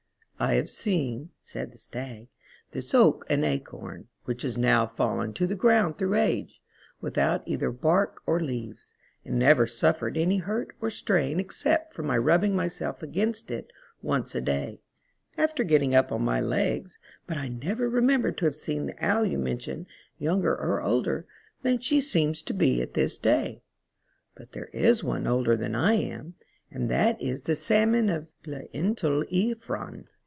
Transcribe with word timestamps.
"I 0.39 0.55
have 0.55 0.71
seen," 0.71 1.29
said 1.39 1.71
the 1.71 1.77
Stag, 1.77 2.27
"this 2.71 2.95
oak 2.95 3.27
an 3.29 3.43
acorn, 3.43 4.07
which 4.25 4.43
is 4.43 4.57
now 4.57 4.87
fallen 4.87 5.33
to 5.35 5.45
the 5.45 5.53
ground 5.53 5.99
through 5.99 6.15
age, 6.15 6.59
without 6.99 7.47
either 7.47 7.69
bark 7.69 8.23
or 8.25 8.39
leaves, 8.39 8.95
and 9.23 9.37
never 9.37 9.67
suffered 9.67 10.17
any 10.17 10.39
hurt 10.39 10.75
or 10.81 10.89
strain 10.89 11.39
except 11.39 11.93
from 11.93 12.07
my 12.07 12.17
rubbing 12.17 12.55
myself 12.55 13.03
against 13.03 13.51
it 13.51 13.69
once 14.01 14.33
a 14.33 14.41
day, 14.41 14.79
after 15.37 15.63
getting 15.63 15.93
up 15.93 16.11
on 16.11 16.23
my 16.23 16.41
legs; 16.41 16.97
but 17.27 17.37
I 17.37 17.47
never 17.47 17.87
remem 17.87 18.23
ber 18.23 18.31
to 18.31 18.45
have 18.45 18.55
seen 18.55 18.87
the 18.87 18.95
Owl 18.99 19.27
you 19.27 19.37
mention 19.37 19.85
younger 20.17 20.55
or 20.59 20.81
older 20.81 21.27
than 21.61 21.77
she 21.77 22.01
seems 22.01 22.41
to 22.41 22.53
be 22.55 22.81
at 22.81 22.95
this 22.95 23.19
day. 23.19 23.61
But 24.33 24.53
there 24.53 24.71
is 24.73 25.03
one 25.03 25.27
older 25.27 25.55
than 25.55 25.75
I 25.75 25.93
am, 26.01 26.33
and 26.71 26.89
that 26.89 27.21
is 27.21 27.43
the 27.43 27.53
Salmon 27.53 28.09
of 28.09 28.25
Glynllifon." 28.43 30.05